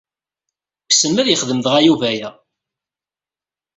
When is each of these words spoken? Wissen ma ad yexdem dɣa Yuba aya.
Wissen 0.87 1.11
ma 1.13 1.21
ad 1.21 1.27
yexdem 1.29 1.59
dɣa 1.65 1.79
Yuba 1.85 2.05
aya. 2.11 2.29